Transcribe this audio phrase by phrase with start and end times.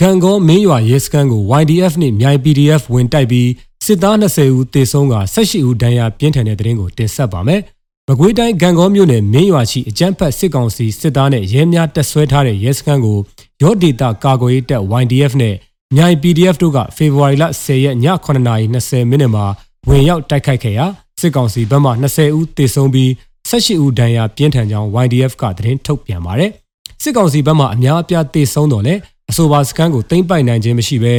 [0.00, 3.50] ဂံကောမင်းရွာရဲစခန်းကို YDF နဲ့မြိုင် PDF ဝင်တိုက်ပြီး
[3.84, 7.60] စစ်သား20ဦးသေဆုံးက18ဦးဒဏ်ရာပြင်းထန်တဲ့တဲ့ရင်ကိုတင်ဆက်ပါမယ်။
[8.08, 13.18] မကွေးတိုင်းဂံကောမြို့နယ်မင်းရွာရှိအကြမ်းဖက်စစ်ကောင်စီစစ်သားနဲ့ရဲများတပ်ဆွဲထားတဲ့ရဲစခန်းကို
[13.62, 15.54] ရော့ဒေတာကာကွယ်ရေးတပ် YDF နဲ့
[15.96, 19.44] မြိုင် PDF တို့ကဖေဖော်ဝါရီလ10ရက်ည9:20မိနစ်မှာ
[19.88, 20.86] ဝင်ရောက်တိုက်ခိုက်ခဲ့ရာ
[21.20, 23.10] စစ်ကောင်စီဘက်မှ20ဦးသေဆုံးပြီး
[23.50, 26.50] 18ဦးဒဏ်ရာပြင်းထန်ကြောင်း YDF ကသတင်းထုတ်ပြန်ပါတယ်။
[27.02, 28.94] စစ်ကောင်စီဘက်မှအများအပြားသေဆုံးတော့လဲ
[29.30, 31.14] အဆိုပါစခန်းကိုသိမ်းပိုက်နိုင်ခြင်းမရှိဘဲ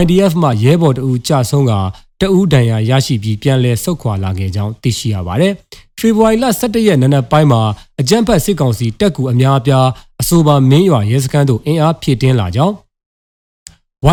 [0.00, 1.72] YDF မှရဲဘော်တအူကြဆုံးက
[2.20, 5.52] တအူဒဏ်ရာရရှိပြီးပြန်လည်ဆုတ်ခွာလာခဲ့ကြောင်းသိရှိရပါတယ်။
[5.98, 7.60] ဖေဖော်ဝါရီလ17ရက်နေ့နက်ပိုင်းမှာ
[8.00, 9.86] အကြမ်းဖက်စစ်ကောင်စီတပ်ကူအများအပြား
[10.20, 12.74] အဆိုပါမင်းရွာရဲစခန်းသို့အင်အားဖြည့်တင်းလာကြောင်း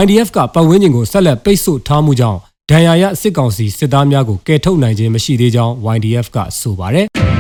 [0.02, 7.08] YDF ကပတ်ဝန်းကျင်ကိုဆက်လက်ပိတ်ဆို့ထားမှုကြောင့်ဒဏ်ရာရစစ်ကောင်စီစစ်သားများကိုကယ်ထုတ်နိုင်ခြင်းမရှိသေးကြောင်း YDF ကဆိုပါတယ်။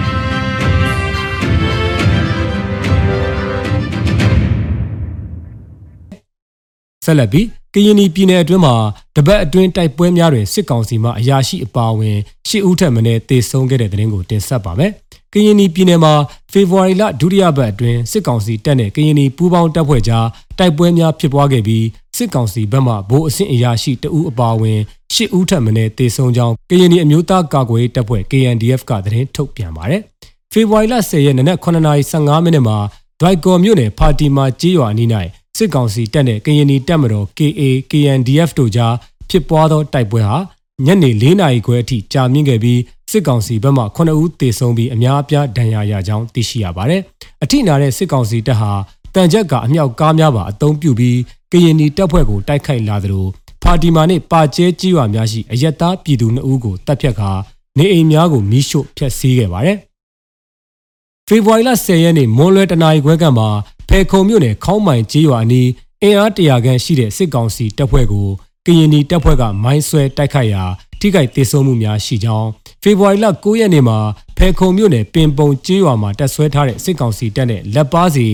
[7.07, 8.75] ဆက်လက်ပြီးကရင်ပြည်နယ်အတွင်းမှာ
[9.15, 14.91] တပတ်အတွင်းတိုက်ပွဲများတွင်စစ်ကောင်စီမှအရာရှိအပါအဝင်ရှစ်ဦးထက်မနည်းတေဆုံးခဲ့တဲ့တဲ့ရင်ကိုတင်ဆက်ပါမယ်။
[15.33, 16.13] ကရင်ပြည်နယ်မှာ
[16.51, 20.27] ဖေဖော်ဝါရီလဒုတိယပတ်အတွင်းစစ်ကောင်စီတပ်နဲ့ကရင်ပူးပေါင်းတပ်ဖွဲ့ကြား
[20.59, 21.85] တိုက်ပွဲများဖြစ်ပွားခဲ့ပြီး
[22.17, 24.79] စစ်ကောင်စီဘက်မှဗိုလ်အဆင့်အရာရှိတဦးအပါအဝင်
[25.13, 30.01] ရှစ်ဦးထက်မနည်းတေဆုံးကြောင်းကရင်အမျိုးသားကာကွယ်ရေးတပ်ဖွဲ့ KNDF ကသတင်းထုတ်ပြန်ပါတယ်။
[30.51, 32.77] ဖေဖော်ဝါရီလ10ရက်နေ့နက်9:15မိနစ်မှာ
[33.21, 35.09] ဒိုက်ကော်မြို့နယ်ဖာတီမာကြေးရွာအနီး၌
[35.57, 38.93] စစ်ကောင်စီတပ်နဲ့ကရင်နီတပ်မတော် KA KNDF တို့ကြား
[39.29, 40.37] ဖြစ်ပွားသောတိုက်ပွဲဟာ
[40.85, 42.79] ညနေ၄နာရီခွဲအထိကြာမြင့်ခဲ့ပြီး
[43.11, 47.01] စစ်ကောင်စီဘက်မှ9ဦးသေဆုံးပြီးအများအပြားဒဏ်ရာရကြောင်းသိရှိရပါတယ်။
[47.43, 48.71] အထိနာတဲ့စစ်ကောင်စီတပ်ဟာ
[49.15, 51.17] တန်ချက်ကအမြောက်ကားများပါအုံပြုပြီး
[51.51, 53.25] ကရင်နီတပ်ဖွဲ့ကိုတိုက်ခိုက်လာသလို
[53.63, 57.31] ဖာတီမာနဲ့ပါကျဲကြီးရွာများရှိအယက်သားပြည်သူ2ဦးကိုတပ်ဖြတ်ကာ
[57.77, 59.77] နေအိမ်များကိုမိရှို့ဖျက်ဆီးခဲ့ပါတယ်။
[61.27, 63.45] ဖေဖော်ဝါရီလ10ရက်နေ့မွန်လွဲတနာရီခွဲကမှ
[63.89, 65.69] ဖဲခုံမြို့နယ်ခေါင်းမိုင်ကြီးရွာအနီး
[66.03, 68.27] အင်အားတရာခန့်ရှိတဲ့စစ်ကောင်စီတပ်ဖွဲ့ကို
[68.65, 70.63] ကရင်နီတပ်ဖွဲ့ကမိုင်းဆွဲတိုက်ခိုက်ရာ
[70.99, 72.49] ထိခိုက်ဒေဆုံးမှုများရှိကြောင်း
[72.83, 73.97] ဖေဖော်ဝါရီလ9ရက်နေ့မှာ
[74.37, 78.27] ဖဲခုံမြို့နယ်ပင်ပုံကျေးရွာမှာတပ်ဆွဲထားတဲ့စစ်ကောင်စီတပ်နဲ့လက်ပါစီ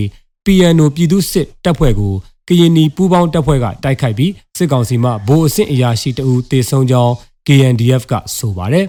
[0.44, 2.14] PNO ပြည်သူစစ်တပ်ဖွဲ့ကို
[2.48, 7.12] ကရင်နီပူးပေါင်းတပ်ဖွဲ့ကတိုက်ခိုက်ပြီးစစ်ကောင်စီမှဗိုလ်အဆင့်အရာရှိတအူတေဆုံးကြောင်း
[7.46, 8.86] KNDF ကဆိုပါတယ်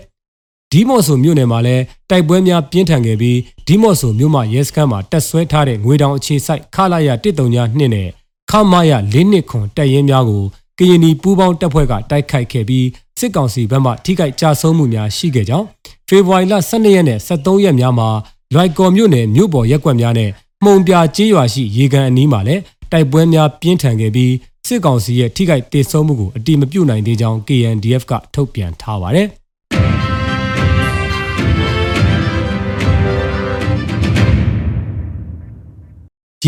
[0.75, 3.37] ဒီမော့ဆိုမြို့နယ်မှာလည်းတိုက်ပွဲများပြင်းထန်ခဲ့ပြီး
[3.67, 7.09] ဒီမော့ဆိုမြို့မှာရဲစခန်းမှာတပ်ဆွဲထားတဲ့ငွေတောင်အခြေစိုက်ခလာရ
[7.51, 8.07] 139နဲ့
[8.51, 10.43] ခမာရ၄နှစ်ခွန်တပ်ရင်းများကို
[10.79, 12.87] ကရင်နီပူးပေါင်းတပ်ဖွဲ့ကတိုက်ခိုက်ခဲ့ပြီး
[13.19, 15.65] စစ်ကောင်စီဘက်မှထိခိုက်ကြဆုံးမှုများရှိခဲ့ကြောင်း
[16.07, 18.09] ဖေဖော်ဝါရီလ12ရက်နဲ့13ရက်များမှာ
[18.53, 20.29] လွိုက်ကော်မြို့နယ်မြို့ပေါ်ရက်ကွက်များနဲ့
[20.63, 22.61] မှုံပြကျေးရွာရှိရေကန်အနီးမှာလည်း
[22.91, 24.33] တိုက်ပွဲများပြင်းထန်ခဲ့ပြီး
[24.67, 29.29] စစ်ကောင်စီရဲ့ထိခိုက်ဒေဆုံးမှုကိုအတိမပြုနိုင်သေးကြောင်း KNDF ကထုတ်ပြန်ထားပါတယ်။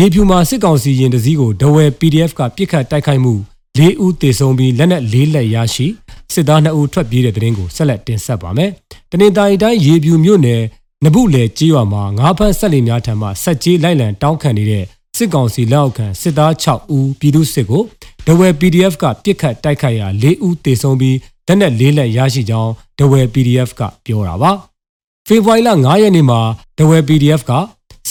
[0.00, 3.34] ရေဖြူမှာစစ်ကောင်စီရင်တစည်းကိုဒဝဲ PDF ကပြစ်ခတ်တိုက်ခိုက်မှု
[3.78, 5.86] ၄ဦးသေဆုံးပြီးလက်နက်၄လက်ရရှိ
[6.32, 8.70] စစ်သား2ဦးထွက်ပြေးတဲ့တဲ့ရင်ကိုဆက်လက်တင်ဆက်ပါမယ်။
[9.10, 10.62] တနင်္သာရီတိုင်းရေဖြူမြို့နယ်
[11.04, 14.84] နဗုလေကြေးရွာမှာငါးဖက်ဆက်လီများထံမှဆက်ကြီးလိုက်လံတောင်းခံနေတဲ့
[15.16, 17.82] စစ်ကောင်စီလက်အောက်ခံစစ်သား6ဦးပြည်သူစစ်ကို
[18.26, 21.16] ဒဝဲ PDF ကပြစ်ခတ်တိုက်ခိုက်ရာ၄ဦးသေဆုံးပြီး
[21.46, 24.52] လက်နက်၄လက်ရရှိကြောင်းဒဝဲ PDF ကပြောတာပါ။
[25.26, 26.40] ဖေဖော်ဝါရီလ9ရက်နေ့မှာ
[26.78, 27.52] ဒဝဲ PDF က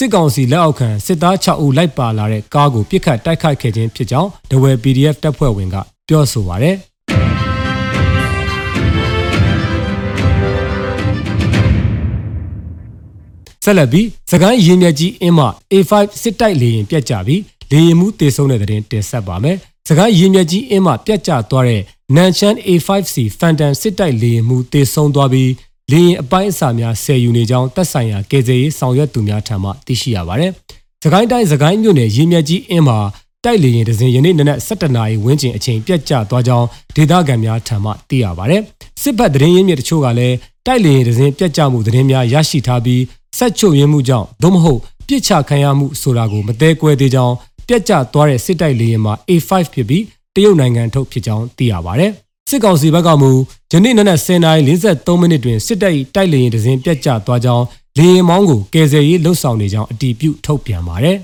[0.04, 5.76] စ်ကောင်စီလက်အောက်ခံစစ်သား6ဦးလိုက်ပါလာတဲ့ကားကိုပြစ်ခတ်တိုက်ခိုက်ခဲ့ခြင်းဖြစ်ကြောင်းဒဝဲ PDF တပ်ဖွဲ့ဝင်က
[6.08, 6.76] ပြောဆိုပါရယ်
[13.64, 15.40] ဆက်လက်ပြီးစကိုင်းရင်မြက်ကြီးအင်းမ
[15.72, 15.92] A5
[16.22, 19.56] စစ်တိုက်လေရင်ပြက်ကြပြီးလေရင်မှုတေဆုံးတဲ့တဲ့တင်တင်ဆက်ပါမယ်
[19.88, 21.82] စကိုင်းရင်မြက်ကြီးအင်းမပြက်ကျသွားတဲ့
[22.16, 25.50] နန်ချန် A5C Phantom စစ်တိုက်လေရင်မှုတေဆုံးသွားပြီး
[25.92, 30.52] လေရင်အပိုင်းအစာများဆယ်ယူနေကြောင်းတက်ဆိုင်ရာကယ်ဆယ်ရေးဆောင်ရွက်သူများထံမှသိရှိရပါတယ်။
[31.02, 32.98] စကိုင်းတိုင်းစကိုင်းမြို့နယ်ရင်းမြက်ကြီးအင်းမှာ
[33.44, 38.62] တိုက်လေရင်ဒဇင်ယနေ့နနက်7:00နာရီဝန်းကျင်အချိန်ပြတ်ကျသွားကြောင်းဒေသခံများထံမှသိရပါတယ်။
[39.02, 40.36] စစ်ဘက်သတင်းရင်းမြစ်တချို့ကလည်း
[40.66, 43.02] တိုက်လေရင်ဒဇင်ပြတ်ကျမှုသတင်းများရရှိထားပြီး
[43.38, 47.34] ဆက်ချုပ်ရင်းမှုကြောင့်သို့မဟုတ်ပြစ်ချခံရမှုဆိုတာကိုမသေးကွဲသေးကြောင်း
[47.68, 52.12] ပြတ်ကျသွားတဲ့စစ်တိုက်လေရင်မှာ A5 ဖြစ်ပြီးတရုတ်နိုင်ငံထုတ်ဖြစ်ကြောင်းသိရပါတယ်။
[52.48, 53.30] စစ်ကောင်စီဘက်ကမူ
[53.72, 57.64] ယနေ့နနက်10:43မိနစ်တွင်စစ်တပ်၏တိုက်လေရင်တစဉ်ပြတ်ကျသွားကြောင်း
[57.98, 61.18] လေရင်မောင်းကိုကယ်ဆယ်ရေးလှုပ်ဆောင်နေကြောင်းအတည်ပြုထုတ်ပြန်ပါတယ်။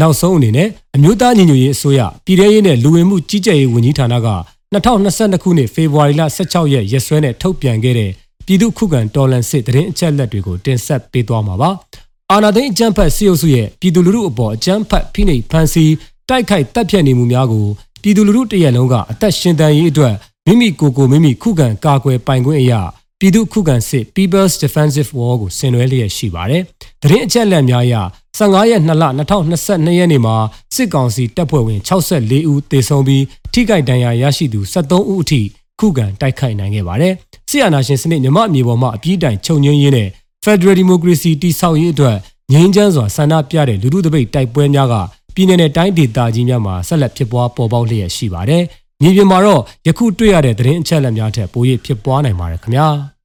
[0.00, 4.28] နောက်ဆုံးအနေနဲ့အမျိုးသားညီညွတ်ရေးအစိုးရပြည်ထရေးနဲ့လူဝင်မှုကြီးကြပ်ရေးဝန်ကြီးဌာနက
[4.74, 8.10] 2022ခုနှစ်ဖေဖော်ဝါရီလ16ရက်ရက်စွဲနဲ့ထုတ်ပြန်ခဲ့တဲ့
[8.46, 11.70] ပြည်သူ့ခုခံတော်လှန်စစ်တရင်အချက်လက်တွေကိုတင်ဆက်ပေးသွားမှာပါ။
[12.32, 15.92] အာဏာသိမ်းအကြမ်းဖက်စစ်အုပ်စုရဲ့ပြည်သူလူထုအပေါ်အကြမ်းဖက်ဖိနှိပ်ဖန်ဆီး
[16.28, 17.66] တိုက်ခိုက်တပ်ဖြတ်နေမှုများကို
[18.02, 20.14] ပြည်သူလူထုတရက်လုံးကအသက်ရှင်တန်ရေးအတွက်
[20.46, 22.80] မိမိကိုယ်ကိုမိမိခုခံကာကွယ်ပိုင်ခွင့်အရာ
[23.20, 26.62] ပြည်သူခုခံစစ် People's Defensive War ကိုဆင်နွှဲလျက်ရှိပါတယ်။
[27.02, 27.94] တရင်အချက်လက်များအရ
[28.38, 30.36] 15ရက်2လ2022ရက်နေ့မှာ
[30.74, 35.40] စစ်ကောင်စီတပ်ဖွဲ့ဝင်64ဦးသေဆုံးပြီးထိခိုက်ဒဏ်ရာရရှိသူ73ဦးအထိ
[35.80, 37.14] ခုခံတိုက်ခိုက်နိုင်ခဲ့ပါတယ်။
[37.50, 40.08] ဆီယနာရှင်စနစ်မြမအမြေပေါ်မှာအပြည့်တိုင်ချုပ်ငင်းရင်းနဲ့
[40.46, 42.16] Federal Democracy တည်ဆောက်ရေးအတွက်
[42.52, 44.94] ငြိမ်းချမ်းစွာဆန္ဒပြတဲ့လူထုတပိတ်တိုက်ပွဲများက
[45.34, 48.62] ပြည်내နဲ့တိုင်းဒေသကြီးများမှာဆက်လက်ဖြစ်ပွားပေါ်ပေါက်လျက်ရှိပါတယ်။
[49.02, 52.88] မြေပြင်မှာတော့ယခုတွေ့ရတဲ့သတင်းအချက်အလက်များထက်ပို၍ဖြစ်ပွားနိုင်ပါတယ်ခင်ဗျာ။